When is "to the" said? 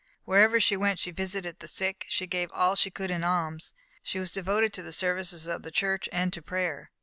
4.73-4.91